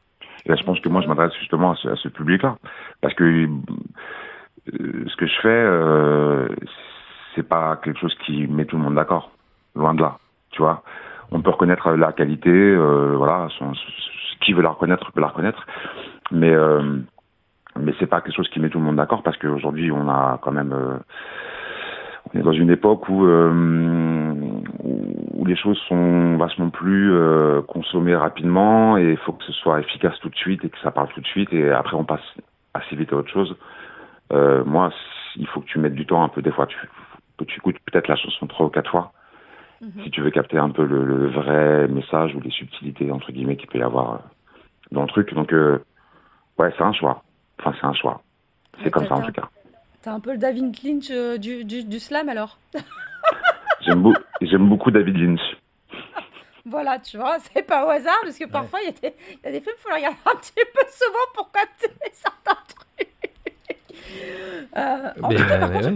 [0.45, 2.57] Et là, je pense que moi, je m'adresse justement à ce, public-là.
[3.01, 6.47] Parce que euh, ce que je fais, euh,
[7.35, 9.31] c'est pas quelque chose qui met tout le monde d'accord.
[9.75, 10.17] Loin de là,
[10.51, 10.83] tu vois.
[11.31, 13.47] On peut reconnaître la qualité, euh, voilà,
[14.41, 15.65] qui veut la reconnaître peut la reconnaître.
[16.31, 16.53] Mais,
[17.79, 20.39] mais c'est pas quelque chose qui met tout le monde d'accord parce qu'aujourd'hui, on a
[20.41, 20.75] quand même.
[22.33, 23.25] on est dans une époque où,
[24.83, 29.79] où les choses sont vachement plus euh, consommées rapidement et il faut que ce soit
[29.79, 32.21] efficace tout de suite et que ça parle tout de suite et après on passe
[32.73, 33.55] assez vite à autre chose.
[34.31, 34.91] Euh, moi,
[35.35, 36.77] il faut que tu mettes du temps un peu des fois, tu,
[37.37, 39.11] que tu écoutes peut-être la chanson trois ou quatre fois
[39.81, 40.03] Mhm.
[40.03, 43.57] si tu veux capter un peu le, le vrai message ou les subtilités entre guillemets
[43.57, 44.17] qu'il peut y avoir euh,
[44.93, 45.33] dans le truc.
[45.33, 45.77] Donc euh,
[46.57, 47.21] ouais, c'est un choix.
[47.59, 48.21] Enfin, c'est un choix.
[48.77, 49.49] C'est Ouais, comme ça en tout cas.
[50.01, 52.57] T'as un peu le David Lynch du, du, du slam alors?
[53.85, 55.41] J'aime beau- j'aime beaucoup David Lynch.
[56.65, 59.39] Voilà, tu vois, c'est pas au hasard parce que parfois il y, a des- il
[59.43, 62.55] y a des films, il faut les regarder un petit peu souvent pour capter certains
[62.67, 62.82] trucs.
[64.75, 65.93] Euh, tout euh, ouais,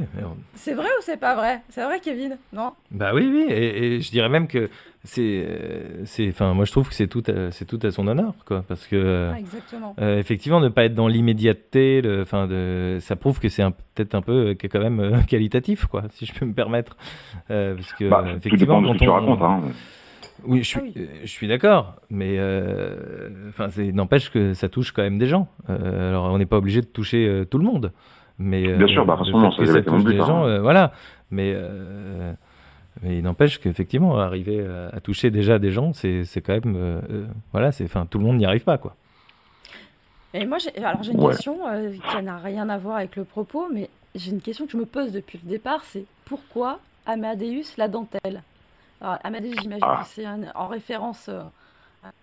[0.53, 1.61] c'est vrai ou c'est pas vrai?
[1.69, 2.37] C'est vrai, Kevin?
[2.53, 2.73] Non?
[2.91, 4.69] Bah oui, oui, et, et je dirais même que
[5.03, 8.07] c'est, euh, c'est, enfin, moi je trouve que c'est tout, à, c'est tout à son
[8.07, 9.95] honneur, quoi, parce que Ah, Exactement.
[9.99, 13.71] euh, effectivement, ne pas être dans l'immédiateté, le- enfin, de, ça prouve que c'est un-
[13.71, 16.97] peut-être un peu, euh, quand même euh, qualitatif, quoi, si je peux me permettre,
[17.49, 19.41] Euh, parce que Bah, euh, tout effectivement, dépend de ce que quand tu on- racontes.
[19.41, 19.61] Hein.
[20.45, 20.93] Oui, je Ah oui.
[20.97, 25.27] euh, je suis d'accord, mais euh, enfin, c'est n'empêche que ça touche quand même des
[25.27, 25.47] gens.
[25.69, 27.91] Euh, alors, on n'est pas obligé de toucher euh, tout le monde,
[28.37, 30.25] mais euh, Bien sûr, bah, de façon, fait que ça touche des hein.
[30.25, 30.91] gens, euh, voilà.
[31.31, 32.33] Mais euh,
[33.03, 37.01] mais il n'empêche qu'effectivement, arriver à, à toucher déjà des gens, c'est quand même,
[37.51, 38.95] voilà, c'est, enfin, tout le monde n'y arrive pas, quoi.
[40.33, 41.31] Et moi, j'ai, alors j'ai une Ouais.
[41.33, 44.71] question euh, qui n'a rien à voir avec le propos, mais j'ai une question que
[44.71, 48.41] je me pose depuis le départ, c'est pourquoi Amadeus la dentelle?
[49.01, 49.99] Alors, Amadeus, j'imagine Ah.
[50.03, 51.29] que c'est un- en référence.
[51.29, 51.41] euh,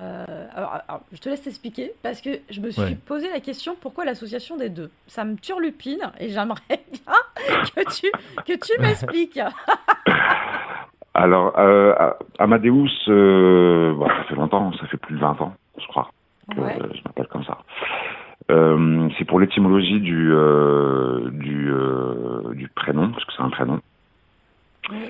[0.01, 2.95] euh, alors, alors, je te laisse t'expliquer parce que je me suis Ouais.
[3.07, 4.91] posé la question pourquoi l'association des deux?
[5.07, 6.61] Ça me turlupine et j'aimerais
[6.93, 7.15] bien
[7.77, 8.11] que tu,
[8.47, 9.41] que tu m'expliques.
[11.15, 11.95] Alors, euh,
[12.39, 16.11] Amadeus, euh, ça fait longtemps, ça fait plus de 20 ans, je crois,
[16.53, 16.77] que Ouais.
[16.93, 17.59] je m'appelle comme ça.
[18.51, 23.81] Euh, c'est pour l'étymologie du, euh, du, euh, du prénom, parce que c'est un prénom,
[24.91, 25.09] Oui.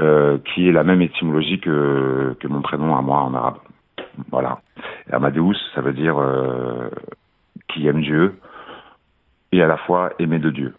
[0.00, 3.58] Euh, qui est la même étymologie que, que mon prénom à moi en arabe.
[4.30, 4.60] Voilà.
[5.08, 6.90] Et Amadeus, ça veut dire euh,
[7.68, 8.38] qui aime Dieu
[9.52, 10.74] et à la fois aimé de Dieu.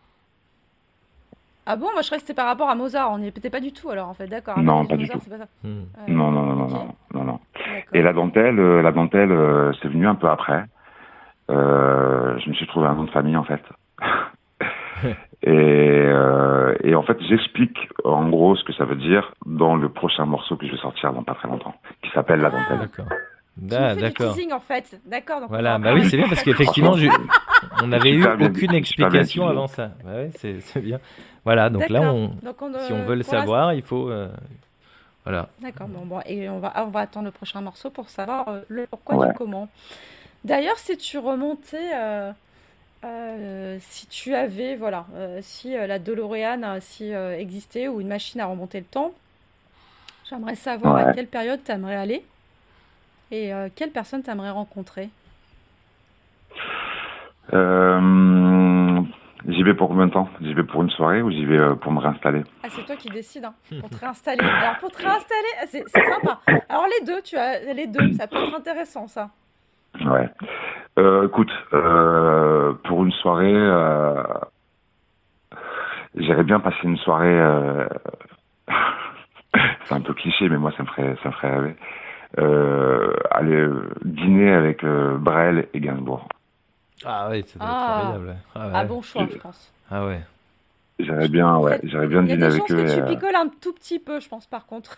[1.66, 3.60] Ah bon, moi je croyais que c'était par rapport à Mozart, on n'y était pas
[3.60, 4.60] du tout alors en fait, d'accord.
[4.60, 5.24] Non, pas du Mozart, tout.
[5.24, 5.48] c'est pas ça.
[5.64, 5.86] Hmm.
[5.98, 6.14] Ouais.
[6.14, 7.40] Non, non, non, non, non, non.
[7.94, 10.66] Et la dentelle, euh, la dentelle, euh, c'est venu un peu après.
[11.50, 13.62] Euh, je me suis trouvé un nom de famille en fait.
[15.44, 19.90] Et, euh, et en fait, j'explique en gros ce que ça veut dire dans le
[19.90, 22.80] prochain morceau que je vais sortir dans pas très longtemps, qui s'appelle La dentelle.
[22.80, 23.06] D'accord.
[23.72, 24.36] Ah, d'accord.
[24.54, 25.42] en fait, d'accord.
[25.48, 26.96] Voilà, bah oui, c'est bien parce qu'effectivement,
[27.82, 29.92] on n'avait eu aucune bien explication avant ça.
[30.04, 31.00] Bah ouais, c'est bien.
[31.46, 32.16] Voilà, donc là, D'accord.
[32.16, 34.10] on, Donc on, si on euh, veut le savoir, il faut.
[34.10, 34.28] euh,
[35.24, 35.48] voilà.
[35.62, 38.62] D'accord, bon, bon, et on va, on va attendre le prochain morceau pour savoir euh,
[38.68, 39.28] le pourquoi Ouais.
[39.28, 39.70] du comment.
[40.44, 41.96] D'ailleurs, si tu remontais,
[43.06, 48.08] euh, si tu avais, voilà, euh, si euh, la DeLorean euh, si, existait ou une
[48.08, 49.14] machine à remonter le temps,
[50.30, 52.24] j'aimerais savoir à quelle période tu aimerais aller
[53.32, 55.10] et quelle personne tu aimerais rencontrer.
[59.48, 60.28] J'y vais pour combien de temps?
[60.42, 62.44] J'y vais pour une soirée ou j'y vais pour me réinstaller?
[62.64, 64.42] Ah, c'est toi qui décides, hein, pour te réinstaller.
[64.42, 66.40] Alors, pour te réinstaller, ah, c'est c'est sympa.
[66.70, 69.30] Alors, les deux, tu as les deux, ça peut être intéressant, ça.
[70.04, 70.30] Ouais.
[70.98, 74.24] Euh, écoute, euh, pour une soirée, euh,
[76.16, 77.38] j'aimerais bien passer une soirée.
[77.40, 77.86] euh,
[79.86, 81.76] c'est un peu cliché, mais moi ça me ferait, ça me ferait rêver.
[82.40, 83.68] Euh, aller
[84.04, 86.28] dîner avec euh, Brel et Gainsbourg.
[87.06, 87.86] Ah oui, être Ah.
[87.88, 88.28] formidable.
[88.28, 88.36] ouais.
[88.56, 89.72] Ah, Ah, bon choix, je pense.
[89.92, 90.22] Ah ouais.
[90.98, 92.84] J'aimerais bien, ouais, j'aimerais bien Il y a dîner des avec chances eux.
[92.86, 94.98] que tu euh, picoles un tout petit peu, je pense, par contre.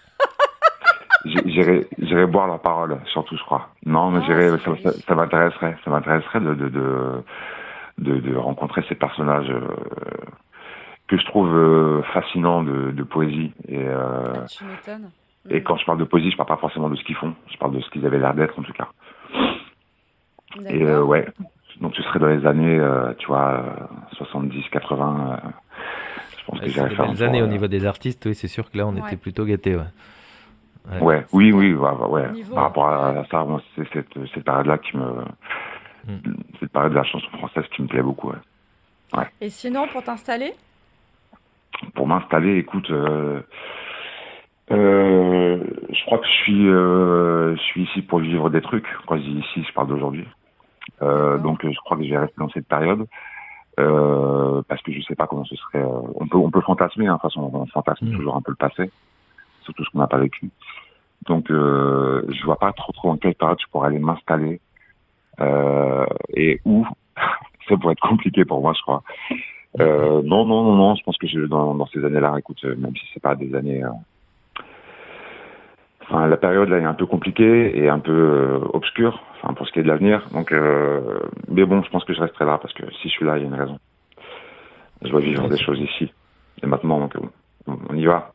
[1.58, 3.70] J'irai, j'irai boire leurs paroles, surtout, je crois.
[3.84, 4.84] Non, mais Ah, j'irai, ça, joli.
[4.84, 7.24] ça, ça m'intéresserait, ça m'intéresserait de, de, de,
[7.98, 9.68] de, de rencontrer ces personnages euh,
[11.08, 13.54] que je trouve euh, fascinants de, de poésie.
[13.68, 15.10] Et, euh, Ah, tu m'étonnes.
[15.50, 17.58] et quand je parle de poésie, je parle pas forcément de ce qu'ils font, je
[17.58, 18.90] parle de ce qu'ils avaient l'air d'être, en tout cas.
[20.70, 21.28] Et euh, ouais,
[21.82, 23.64] donc ce serait dans les années, euh, tu vois,
[24.12, 25.40] euh, 70, 80.
[25.44, 25.50] euh,
[26.38, 28.48] je pense que Ouais, des faire tour, années au euh, niveau des artistes, oui, c'est
[28.48, 29.00] sûr que là, on Ouais.
[29.08, 29.76] était plutôt gâtés.
[29.76, 29.84] Ouais.
[30.90, 31.02] Ouais.
[31.02, 32.32] Ouais, oui, oui, ouais, ouais, ouais.
[32.32, 35.24] Niveau, Par rapport à, ça, moi, c'est cette, cette période-là qui me,
[36.08, 36.34] Mm.
[36.62, 38.30] cette période de la chanson française qui me plaît beaucoup.
[38.30, 39.26] ouais.
[39.42, 40.54] Et sinon, pour t'installer?
[41.96, 43.42] Pour m'installer, écoute, euh,
[44.72, 48.88] euh, je crois que je suis, euh, je suis ici pour vivre des trucs.
[49.06, 50.26] Quand je dis ici, je parle d'aujourd'hui.
[51.02, 53.06] Euh, donc, je crois que je vais rester dans cette période.
[53.80, 55.80] Euh, parce que je sais pas comment ce serait.
[55.84, 57.08] euh, on peut, on peut fantasmer.
[57.08, 58.16] Hein, de toute façon, on fantasme Mm.
[58.16, 58.90] toujours un peu le passé,
[59.68, 60.50] surtout ce qu'on n'a pas vécu.
[61.26, 64.62] Donc, euh, je vois pas trop, trop en quelle période je pourrais aller m'installer
[65.42, 66.86] euh, et où.
[67.68, 69.04] Ça pourrait être compliqué pour moi, je crois.
[69.82, 70.96] Euh, non, non, non, non.
[70.96, 73.54] Je pense que je, dans, dans ces années-là, écoute, euh, même si c'est pas des
[73.56, 73.84] années.
[76.04, 79.22] Enfin, la période là est un peu compliquée et un peu obscure.
[79.42, 80.26] Enfin, pour ce qui est de l'avenir.
[80.32, 80.54] Donc,
[81.50, 83.42] mais bon, je pense que je resterai là parce que si je suis là, il
[83.42, 83.78] y a une raison.
[85.02, 86.14] Je dois vivre des choses ici
[86.64, 87.02] et maintenant.
[87.02, 87.16] Donc,
[87.68, 88.32] on, on y va.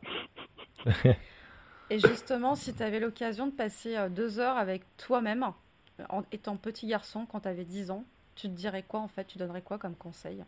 [1.91, 5.45] Et justement, si tu avais l'occasion de passer euh, deux heures avec toi-même,
[6.09, 9.25] en étant petit garçon, quand tu avais 10 ans, tu te dirais quoi en fait?
[9.25, 10.43] Tu donnerais quoi comme conseil?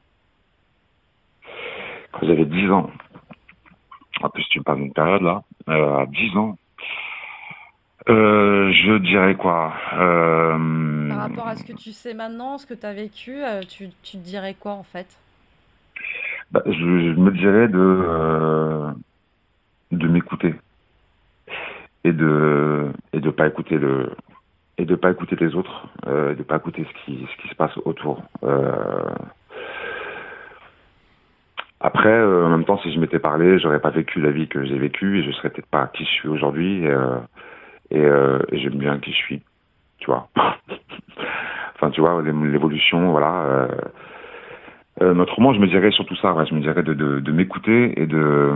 [2.12, 2.90] Quand j'avais 10 ans.
[4.22, 5.42] En plus, tu me parles d'une période là.
[5.68, 6.56] Euh, à 10 ans.
[8.08, 9.74] Euh, je dirais quoi?
[9.94, 13.90] Euh, Par rapport à ce que tu sais maintenant, ce que tu as vécu, tu,
[14.02, 15.18] tu te dirais quoi en fait?
[16.50, 18.94] Bah, je, je me dirais de
[19.98, 20.54] de m'écouter
[22.04, 24.10] et de et de pas écouter le
[24.76, 27.54] et de pas écouter les autres, euh, de pas écouter ce qui ce qui se
[27.54, 28.22] passe autour.
[28.42, 29.14] Euh,
[31.80, 34.64] après, euh, en même temps, si je m'étais parlé, j'aurais pas vécu la vie que
[34.64, 36.84] j'ai vécue et je serais peut-être pas qui je suis aujourd'hui.
[37.90, 39.42] Et, euh, et, j'aime bien qui je suis,
[39.98, 40.28] tu vois.
[41.74, 43.68] enfin, tu vois, l'évolution, voilà.
[45.02, 48.54] Euh, autrement, je me dirais surtout ça, je me dirais de m'écouter et de,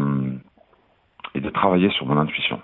[1.34, 2.60] et de travailler sur mon intuition.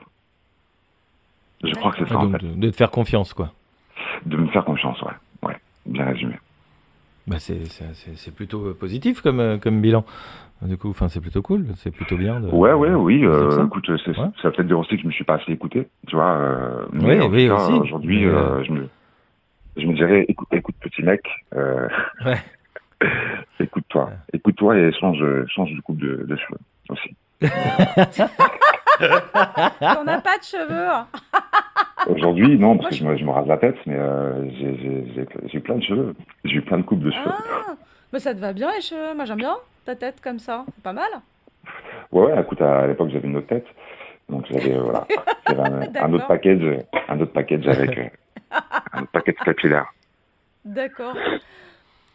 [1.62, 2.46] Je crois que c'est ça, Ah, en donc fait.
[2.46, 3.52] de, de te faire confiance, quoi.
[4.26, 5.12] De me faire confiance, ouais.
[5.42, 6.34] Ouais, bien résumé.
[7.26, 10.04] Bah c'est c'est- c'est- c'est plutôt euh, positif comme, euh, comme bilan.
[10.62, 12.40] Du coup, enfin, c'est plutôt cool, c'est plutôt bien.
[12.40, 13.24] De, Ouais, ouais, oui.
[13.24, 13.64] Euh, ça.
[13.64, 14.28] écoute, c'est, Ouais.
[14.42, 16.32] ça peut-être dire aussi que je me suis pas assez écouté, tu vois.
[16.36, 17.72] Euh, Oui, mais oui, aussi.
[17.72, 18.88] aujourd'hui, euh, euh, je me,
[19.76, 21.22] je me dirais, écoute, écoute, petit mec,
[21.54, 21.88] euh,
[22.24, 22.40] Ouais.
[23.60, 26.58] écoute-toi, écoute-toi et change, change du coupe de, de cheveux
[26.90, 27.14] aussi.
[27.42, 27.46] On
[30.04, 30.88] n'a pas de cheveux.
[30.88, 31.06] hein.
[32.06, 35.76] Aujourd'hui, non, parce que je- je me, rase la tête, mais euh, j'ai, j'ai plein
[35.76, 36.14] de cheveux.
[36.44, 37.24] J'ai eu plein de coupes de cheveux.
[37.26, 37.74] Ah,
[38.12, 39.14] mais ça te va bien les cheveux.
[39.14, 40.64] Moi j'aime bien ta tête comme ça.
[40.74, 41.08] C'est pas mal.
[42.12, 43.66] Ouais, ouais, écoute, à l'époque, j'avais une autre tête.
[44.28, 45.06] Donc, j'avais, euh, voilà,
[46.02, 48.08] un, autre package, un autre package avec euh,
[48.92, 49.86] un autre package capillaire.
[50.64, 51.14] D'accord.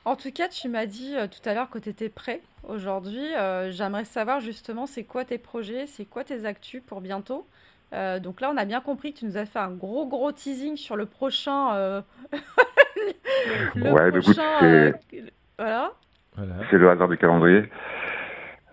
[0.06, 2.42] En tout cas, tu m'as dit euh, tout à l'heure que tu étais prêt.
[2.68, 7.48] Aujourd'hui, euh, j'aimerais savoir justement c'est quoi tes projets, c'est quoi tes actus pour bientôt?
[7.94, 10.32] Euh, donc là, on a bien compris que tu nous as fait un gros gros
[10.32, 11.74] teasing sur le prochain.
[11.76, 12.02] euh,
[13.76, 14.42] le Ouais, bah, écoute, prochain.
[14.60, 15.22] c'est- euh,
[15.58, 15.92] Voilà.
[16.36, 16.54] Voilà.
[16.70, 17.64] C'est le hasard du calendrier.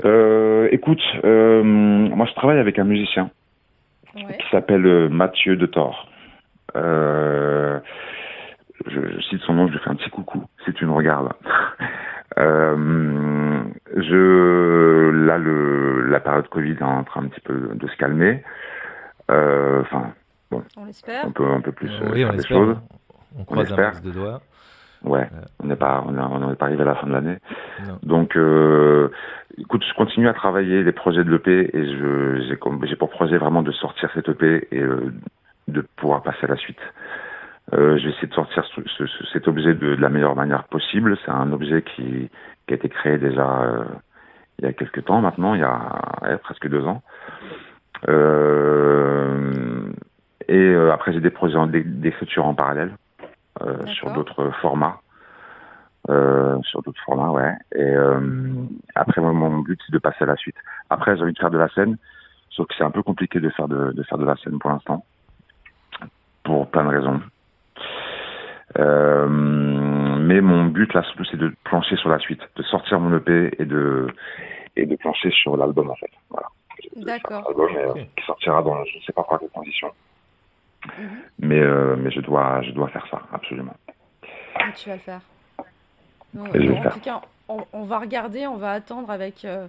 [0.04, 3.30] Euh, écoute, euh, moi je travaille avec un musicien
[4.14, 4.38] Ouais.
[4.38, 6.08] qui s'appelle euh, Mathieu de Thor.
[6.76, 7.80] Euh,
[8.88, 11.32] je, je cite son nom, je lui fais un petit coucou si tu me regardes.
[12.38, 13.62] Euh,
[13.96, 18.42] je là le la période Covid est en train un petit peu de se calmer.
[19.30, 20.12] Euh, Enfin,
[20.76, 21.24] On l'espère.
[21.24, 22.76] on peut un peu plus euh, oui, on faire des choses.
[23.38, 23.84] On croise un espère.
[23.86, 24.40] max de doigts.
[25.04, 25.28] Ouais,
[25.62, 27.38] on n'est pas on est- on n'est pas arrivé à la fin de l'année.
[28.02, 29.08] Donc, euh,
[29.56, 32.42] écoute, je continue à travailler les projets de l'EP et je
[32.86, 35.12] j'ai pour projet vraiment de sortir cette EP et euh,
[35.68, 36.80] de pouvoir passer à la suite.
[37.74, 40.36] Euh, je vais essayer de sortir ce- ce- ce- cet objet de, de la meilleure
[40.36, 41.16] manière possible.
[41.24, 42.30] C'est un objet qui,
[42.66, 43.84] qui a été créé déjà euh,
[44.58, 47.02] il y a quelques temps maintenant, il y a ouais, presque deux ans.
[48.08, 49.90] Euh,
[50.48, 52.92] et euh, après, j'ai des projets d'écriture en parallèle
[53.62, 55.00] euh, sur d'autres formats.
[56.08, 57.52] Euh, sur d'autres formats, ouais.
[57.74, 58.20] Et euh,
[58.94, 60.54] après, moi, mon but, c'est de passer à la suite.
[60.88, 61.96] Après, j'ai envie de faire de la scène,
[62.50, 64.70] sauf que c'est un peu compliqué de faire de, de faire de la scène pour
[64.70, 65.04] l'instant,
[66.44, 67.20] pour plein de raisons.
[68.78, 73.16] Euh, mais mon but là, surtout, c'est de plancher sur la suite, de sortir mon
[73.16, 74.06] EP et de
[74.76, 76.10] et de plancher sur l'album en fait.
[76.30, 76.48] Voilà.
[76.96, 77.46] D'accord.
[77.48, 79.90] Album euh, qui sortira dans je ne sais pas par quelle conditions,
[80.98, 81.08] Mhm.
[81.40, 83.74] mais euh, mais je dois je dois faire ça absolument.
[84.24, 85.20] Et tu vas le faire.
[86.34, 86.92] Nous, Et je vais en faire.
[86.94, 89.44] tout cas, on, on va regarder, on va attendre avec.
[89.44, 89.66] euh,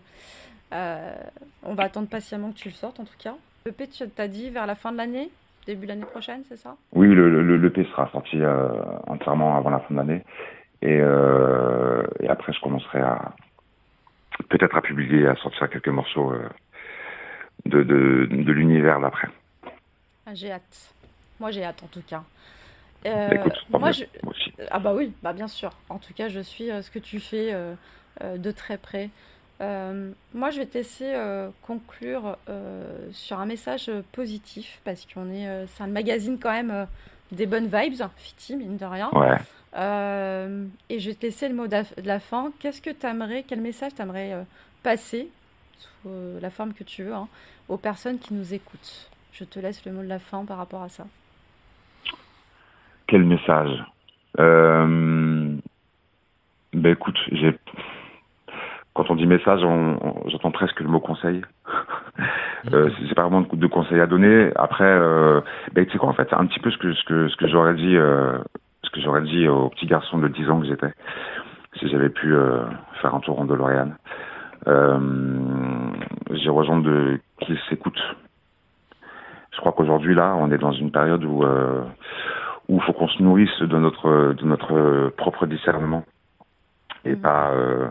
[0.74, 1.15] euh,
[1.63, 3.36] on va attendre patiemment que tu le sortes en tout cas.
[3.65, 5.30] Le P, tu t'as dit vers la fin de l'année,
[5.68, 6.76] début de l'année prochaine, c'est ça?
[6.94, 8.70] Oui, le, le, le l'EP sera sorti euh,
[9.06, 10.24] entièrement avant la fin de l'année.
[10.82, 13.34] Et, euh, et après, je commencerai à
[14.50, 16.50] peut-être à publier, à sortir quelques morceaux euh,
[17.66, 19.28] de, de, de l'univers d'après.
[20.26, 20.94] Ah, J'ai hâte.
[21.40, 22.24] Moi, j'ai hâte en tout cas.
[23.06, 24.04] Écoute, moi, je...
[24.24, 24.54] moi aussi.
[24.72, 25.72] Ah bah oui, bah bien sûr.
[25.90, 27.54] En tout cas, je suis ce que tu fais
[28.22, 29.10] de très près.
[29.60, 35.32] Euh, moi, je vais te laisser euh, conclure euh, sur un message positif parce qu'on
[35.32, 36.88] est, c'est un magazine quand même
[37.32, 39.10] des bonnes vibes, Fiti, mine de rien.
[39.12, 39.38] Ouais.
[40.89, 42.52] Et je vais te laisser le mot de la fin.
[42.60, 44.46] Qu'est-ce que tu aimerais, quel message tu aimerais
[44.84, 45.30] passer,
[45.78, 46.10] sous
[46.41, 47.28] la forme que tu veux, hein,
[47.67, 49.10] aux personnes qui nous écoutent?
[49.34, 51.06] Je te laisse le mot de la fin par rapport à ça.
[53.08, 53.84] Quel message?
[54.38, 55.62] Ben
[56.86, 57.58] écoute, j'ai
[58.98, 61.42] quand on dit message, on, on- j'entends presque le mot conseil.
[62.74, 64.50] euh, c'est pas vraiment de, de conseils à donner.
[64.56, 65.40] Après, euh,
[65.74, 67.38] ben tu sais quoi en fait, c'est un petit peu ce que ce que ce
[67.38, 68.38] que j'aurais dit, euh,
[68.84, 70.92] ce que j'aurais dit au petit garçon de 10 ans que j'étais,
[71.78, 72.64] si j'avais pu euh,
[73.02, 73.92] faire un tour en DeLorean.
[74.68, 74.98] Euh,
[76.32, 78.00] j'ai rejoint de qui s'écoute.
[79.54, 81.84] Je crois qu'aujourd'hui là, on est dans une période où euh,
[82.68, 86.04] où il faut qu'on se nourrisse de notre de notre propre discernement
[87.08, 87.22] et Mhm.
[87.22, 87.88] pas euh,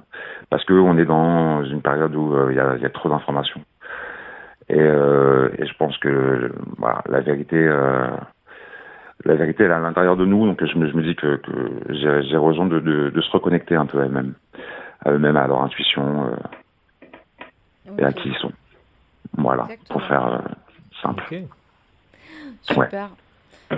[0.51, 2.91] parce que on est dans une période où euh, il y, a, il y a
[2.91, 3.61] trop d'informations
[4.69, 8.09] et, euh, et je pense que voilà, la vérité euh,
[9.25, 11.37] la vérité elle est à l'intérieur de nous donc je me, je me dis que,
[11.37, 11.53] que
[11.91, 14.35] j'ai j'ai raison de, de, de se reconnecter un peu à eux-mêmes
[15.05, 16.37] à eux-mêmes à leur intuition euh,
[17.99, 18.53] et à qui ils sont
[19.39, 19.99] voilà Exactement.
[19.99, 20.39] pour faire euh,
[21.03, 21.25] simple.
[22.63, 23.09] Super.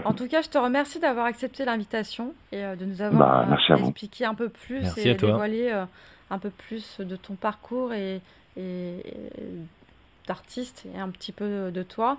[0.04, 3.58] En tout cas, je te remercie d'avoir accepté l'invitation et euh, de nous avoir Bah,
[3.70, 5.84] euh, expliqué un peu plus Merci et dévoilé euh,
[6.30, 8.20] un peu plus de ton parcours et,
[8.56, 8.60] et-
[8.98, 9.24] et
[10.26, 12.18] d'artiste et un petit peu de toi.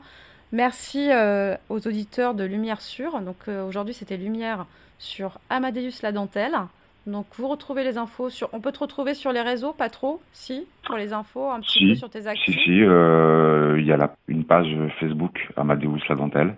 [0.51, 1.10] Merci
[1.69, 3.19] aux auditeurs de Lumière Sur.
[3.21, 4.65] Donc aujourd'hui, c'était Lumière
[4.97, 6.55] sur Amadeus la dentelle.
[7.05, 8.49] Donc vous retrouvez les infos sur.
[8.51, 11.88] On peut te retrouver sur les réseaux, pas trop, si, pour les infos, un petit
[11.89, 12.51] peu sur tes actions?
[12.51, 16.55] Si, si, euh, il y a une page Facebook Amadeus la dentelle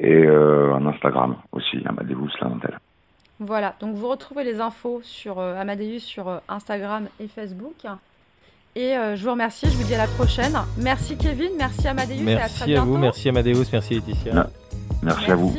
[0.00, 2.78] et euh, un Instagram aussi Amadeus la dentelle.
[3.40, 7.86] Voilà, donc vous retrouvez les infos sur euh, Amadeus sur Instagram et Facebook.
[8.76, 10.56] Et je vous remercie, je vous dis à la prochaine.
[10.76, 12.66] Merci Kevin, merci Amadeus merci et à très bientôt.
[12.66, 14.50] Merci à vous, merci Amadeus, merci Laetitia.
[15.02, 15.52] Merci, à vous.